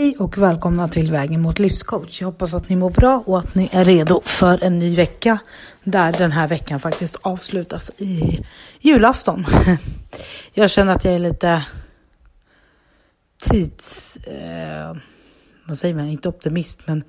[0.00, 2.20] Hej och välkomna till Vägen mot livscoach.
[2.20, 5.38] Jag hoppas att ni mår bra och att ni är redo för en ny vecka
[5.84, 8.44] där den här veckan faktiskt avslutas i
[8.80, 9.44] julafton.
[10.52, 11.66] Jag känner att jag är lite
[13.42, 14.16] tids...
[14.16, 14.96] Eh,
[15.64, 16.06] vad säger man?
[16.06, 17.04] Inte optimist, men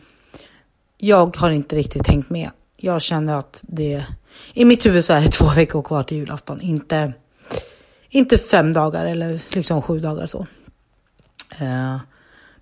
[0.98, 2.50] jag har inte riktigt tänkt med.
[2.78, 4.06] Jag känner att det...
[4.54, 7.14] I mitt huvud så är det två veckor kvar till julafton, inte,
[8.10, 10.48] inte fem dagar eller liksom sju dagar så.
[11.60, 11.98] Eh,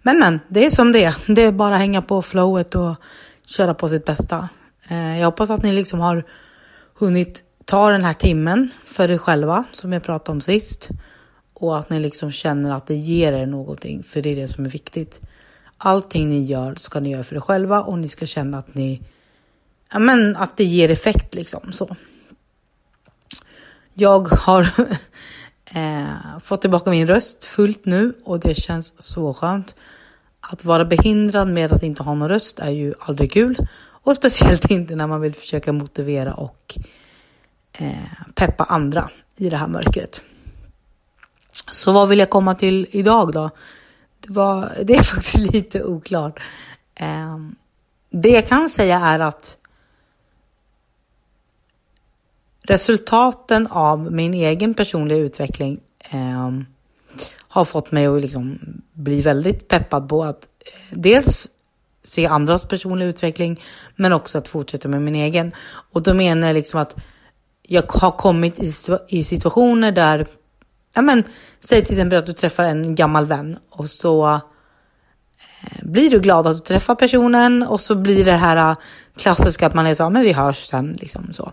[0.02, 1.16] men men, det är som det är.
[1.28, 2.96] Det är bara att hänga på flowet och
[3.48, 4.50] köra på sitt bästa.
[4.88, 6.24] Eh, jag hoppas att ni liksom har
[7.00, 10.90] hunnit ta den här timmen för er själva som jag pratade om sist.
[11.54, 14.66] Och att ni liksom känner att det ger er någonting, för det är det som
[14.66, 15.22] är viktigt.
[15.78, 19.02] Allting ni gör ska ni göra för er själva och ni ska känna att ni,
[19.92, 21.96] ja men att det ger effekt liksom så.
[23.94, 24.62] Jag har
[25.66, 29.76] eh, fått tillbaka min röst fullt nu och det känns så skönt.
[30.42, 34.66] Att vara behindrad med att inte ha någon röst är ju aldrig kul och speciellt
[34.72, 36.78] inte när man vill försöka motivera och
[37.74, 40.22] eh, peppa andra i det här mörkret.
[41.72, 43.50] Så vad vill jag komma till idag då?
[44.20, 46.40] Det, var, det är faktiskt lite oklart.
[46.96, 47.38] Eh,
[48.10, 49.58] det jag kan säga är att
[52.62, 56.50] resultaten av min egen personliga utveckling eh,
[57.50, 58.60] har fått mig att liksom
[58.94, 61.50] bli väldigt peppad på att eh, dels
[62.04, 63.62] se andras personliga utveckling,
[63.96, 65.52] men också att fortsätta med min egen.
[65.94, 66.96] Och då menar jag liksom att
[67.64, 68.60] jag har kommit
[69.08, 70.28] i, situationer där,
[70.96, 71.24] ja men,
[71.60, 76.48] säg till exempel att du träffar en gammal vän och så eh, blir du glad
[76.48, 78.78] att du träffar personen och så blir det här eh,
[79.18, 81.52] klassiska att man är så, men vi hörs sen liksom så.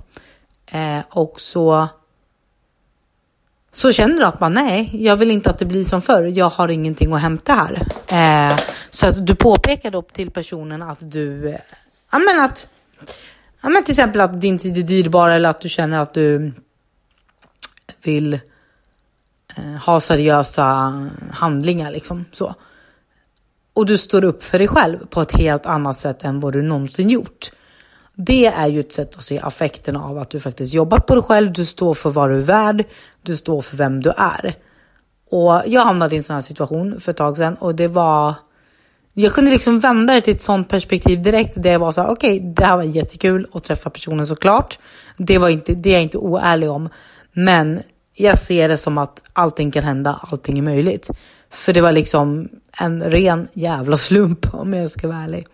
[0.66, 1.88] Eh, och så
[3.76, 6.22] så känner du att man nej, jag vill inte att det blir som förr.
[6.22, 7.86] Jag har ingenting att hämta här.
[8.08, 8.58] Eh,
[8.90, 11.60] så att du påpekar då till personen att du, eh,
[12.12, 12.68] ja men att,
[13.60, 16.52] ja men till exempel att din tid är dyrbar eller att du känner att du
[18.02, 18.34] vill
[19.56, 20.64] eh, ha seriösa
[21.32, 22.54] handlingar liksom så.
[23.72, 26.62] Och du står upp för dig själv på ett helt annat sätt än vad du
[26.62, 27.50] någonsin gjort.
[28.18, 31.24] Det är ju ett sätt att se affekterna av att du faktiskt jobbar på dig
[31.24, 32.84] själv, du står för vad du är värd,
[33.22, 34.54] du står för vem du är.
[35.30, 38.34] Och jag hamnade i en sån här situation för ett tag sedan och det var
[39.18, 42.10] jag kunde liksom vända det till ett sånt perspektiv direkt där jag var så här,
[42.10, 44.78] okej, okay, det här var jättekul att träffa personen såklart.
[45.16, 46.88] Det var inte, det är jag inte oärlig om,
[47.32, 47.82] men
[48.14, 51.10] jag ser det som att allting kan hända, allting är möjligt.
[51.50, 52.48] För det var liksom
[52.80, 55.46] en ren jävla slump om jag ska vara ärlig.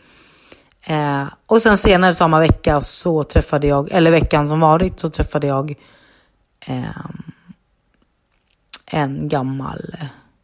[0.87, 5.47] Eh, och sen senare samma vecka så träffade jag, eller veckan som varit, så träffade
[5.47, 5.75] jag
[6.67, 6.85] eh,
[8.87, 9.97] en gammal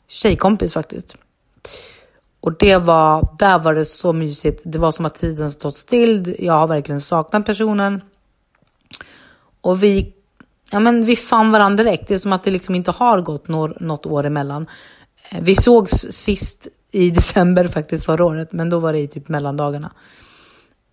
[0.08, 1.16] tjejkompis faktiskt.
[2.40, 4.62] Och det var, där var det så mysigt.
[4.64, 6.36] Det var som att tiden stått still.
[6.38, 8.00] Jag har verkligen saknat personen.
[9.60, 10.12] Och vi,
[10.70, 12.08] ja men vi fann varandra direkt.
[12.08, 14.66] Det är som att det liksom inte har gått något, något år emellan.
[15.30, 19.28] Eh, vi sågs sist i december faktiskt förra året, men då var det i typ
[19.28, 19.90] mellandagarna.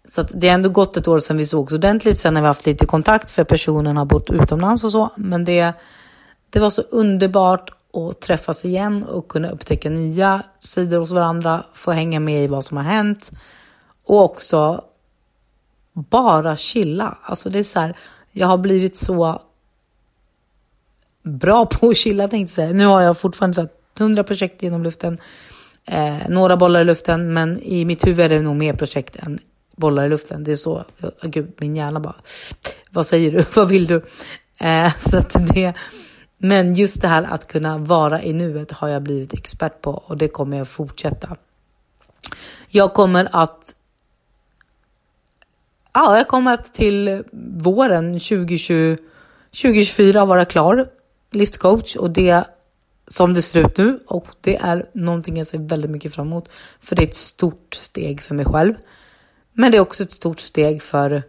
[0.08, 2.18] Så det har ändå gått ett år sedan vi sågs ordentligt.
[2.18, 5.10] Sen har vi haft lite kontakt för personen har bott utomlands och så.
[5.16, 5.74] Men det,
[6.50, 11.92] det var så underbart att träffas igen och kunna upptäcka nya sidor hos varandra, få
[11.92, 13.32] hänga med i vad som har hänt
[14.06, 14.84] och också
[15.94, 17.18] bara chilla.
[17.22, 17.98] Alltså det är så här,
[18.32, 19.42] jag har blivit så
[21.24, 22.74] bra på att chilla tänkte jag säga.
[22.74, 23.68] Nu har jag fortfarande så
[24.00, 25.18] 100 projekt genom luften,
[25.86, 29.40] eh, några bollar i luften, men i mitt huvud är det nog mer projekt än
[29.76, 30.44] bollar i luften.
[30.44, 32.16] Det är så, oh, gud, min hjärna bara,
[32.92, 34.06] vad säger du, vad vill du?
[34.58, 35.74] Eh, så att det,
[36.38, 40.18] men just det här att kunna vara i nuet har jag blivit expert på och
[40.18, 41.36] det kommer jag fortsätta.
[42.68, 43.76] Jag kommer att
[45.98, 47.24] Ja, jag kommer att till
[47.58, 48.98] våren 2020,
[49.52, 50.88] 2024 vara klar
[51.32, 52.44] livscoach och det
[53.08, 56.50] som det ser ut nu och det är någonting jag ser väldigt mycket fram emot
[56.80, 58.74] för det är ett stort steg för mig själv.
[59.58, 61.24] Men det är också ett stort steg för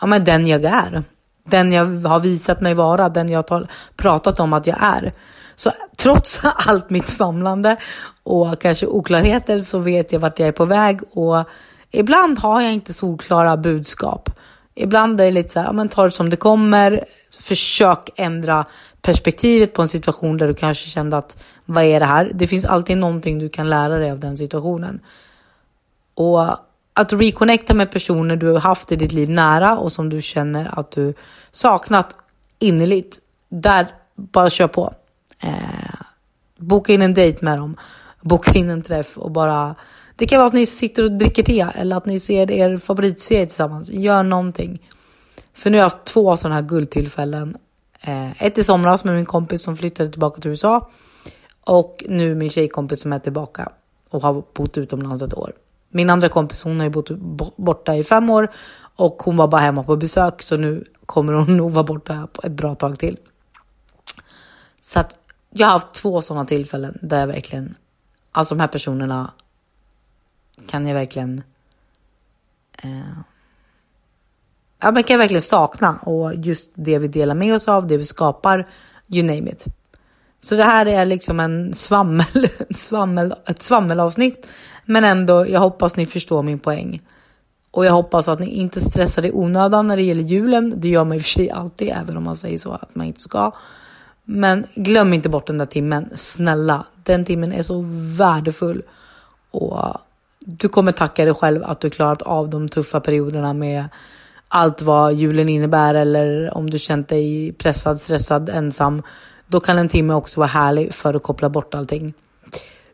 [0.00, 1.04] ja, men den jag är.
[1.44, 5.12] Den jag har visat mig vara, den jag har pratat om att jag är.
[5.54, 7.76] Så trots allt mitt svamlande
[8.22, 11.48] och kanske oklarheter så vet jag vart jag är på väg och
[11.90, 14.30] ibland har jag inte solklara budskap.
[14.74, 17.04] Ibland är det lite så här, ja, men ta det som det kommer.
[17.40, 18.64] Försök ändra
[19.02, 22.30] perspektivet på en situation där du kanske kände att vad är det här?
[22.34, 25.00] Det finns alltid någonting du kan lära dig av den situationen.
[26.14, 26.56] Och
[26.94, 30.78] att reconnecta med personer du har haft i ditt liv nära och som du känner
[30.78, 31.14] att du
[31.50, 32.16] saknat
[32.58, 33.18] innerligt.
[33.48, 34.94] Där, bara kör på.
[35.40, 35.52] Eh,
[36.58, 37.76] boka in en dejt med dem.
[38.20, 39.74] Boka in en träff och bara
[40.16, 43.46] Det kan vara att ni sitter och dricker te eller att ni ser er favoritserie
[43.46, 43.90] tillsammans.
[43.90, 44.88] Gör någonting.
[45.54, 47.56] För nu har jag haft två sådana här guldtillfällen.
[48.00, 50.90] Eh, ett i somras med min kompis som flyttade tillbaka till USA.
[51.64, 53.72] Och nu min tjejkompis som är tillbaka
[54.10, 55.52] och har bott utomlands ett år.
[55.94, 58.50] Min andra kompis hon har ju bott borta i fem år
[58.96, 62.52] och hon var bara hemma på besök så nu kommer hon nog vara borta ett
[62.52, 63.18] bra tag till.
[64.80, 65.16] Så att
[65.50, 67.74] jag har haft två sådana tillfällen där jag verkligen,
[68.32, 69.30] alltså de här personerna
[70.66, 71.42] kan jag verkligen
[72.82, 73.18] eh,
[74.80, 77.96] ja, men kan jag verkligen sakna och just det vi delar med oss av, det
[77.96, 78.68] vi skapar,
[79.08, 79.66] you name it.
[80.44, 84.46] Så det här är liksom en svammel, svammel, ett svammelavsnitt,
[84.84, 87.00] men ändå, jag hoppas ni förstår min poäng.
[87.70, 90.74] Och jag hoppas att ni inte stressar i onödan när det gäller julen.
[90.76, 93.06] Det gör man i och för sig alltid, även om man säger så att man
[93.06, 93.52] inte ska.
[94.24, 96.86] Men glöm inte bort den där timmen, snälla.
[97.02, 97.84] Den timmen är så
[98.18, 98.82] värdefull.
[99.50, 99.96] Och
[100.40, 103.88] du kommer tacka dig själv att du klarat av de tuffa perioderna med
[104.48, 109.02] allt vad julen innebär eller om du känt dig pressad, stressad, ensam.
[109.52, 112.12] Då kan en timme också vara härlig för att koppla bort allting.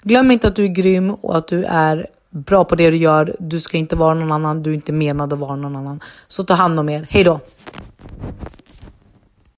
[0.03, 3.37] Glöm inte att du är grym och att du är bra på det du gör.
[3.39, 4.63] Du ska inte vara någon annan.
[4.63, 6.01] Du är inte menad att vara någon annan.
[6.29, 7.07] Så ta hand om er.
[7.11, 7.41] Hej då!